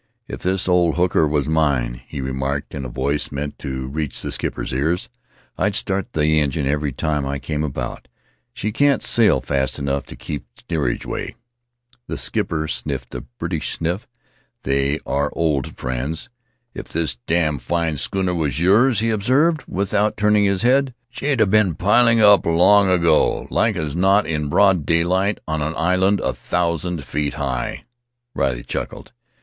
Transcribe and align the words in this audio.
"If 0.27 0.39
this 0.41 0.67
old 0.67 0.95
hooker 0.95 1.27
was 1.27 1.47
mine," 1.47 2.01
he 2.07 2.21
remarked 2.21 2.73
in 2.73 2.85
a 2.85 2.89
voice 2.89 3.31
meant 3.31 3.59
to 3.59 3.85
reach 3.87 4.19
the 4.23 4.31
skipper's 4.31 4.73
ears, 4.73 5.09
"I'd 5.59 5.75
start 5.75 6.13
the 6.13 6.39
engine 6.39 6.65
every 6.65 6.91
time 6.91 7.23
I 7.27 7.37
came 7.37 7.63
about; 7.63 8.07
she 8.51 8.71
can't 8.71 9.03
sail 9.03 9.41
fast 9.41 9.77
enough 9.77 10.07
to 10.07 10.15
keep 10.15 10.47
steerageway!" 10.57 11.35
The 12.07 12.17
skipper 12.17 12.67
sniffed 12.67 13.13
a 13.13 13.21
British 13.21 13.77
sniff; 13.77 14.07
they 14.63 14.97
are 15.05 15.29
old 15.33 15.77
friends. 15.77 16.29
"If 16.73 16.87
this 16.87 17.17
damn 17.27 17.59
fine 17.59 17.97
schooner 17.97 18.33
was 18.33 18.59
yours," 18.59 19.01
he 19.01 19.11
observed, 19.11 19.65
without 19.67 20.17
turning 20.17 20.45
his 20.45 20.63
head, 20.63 20.95
"she'd 21.11 21.39
have 21.41 21.51
been 21.51 21.75
piled 21.75 22.17
up 22.21 22.47
long 22.47 22.89
ago— 22.89 23.45
like 23.51 23.75
as 23.75 23.95
not 23.95 24.25
in 24.25 24.49
broad 24.49 24.83
daylight, 24.83 25.39
on 25.47 25.61
an 25.61 25.75
island 25.77 26.19
a 26.21 26.33
thousand 26.33 27.03
feet 27.03 27.35
high." 27.35 27.85
Riley 28.33 28.63
chuckled. 28.63 29.11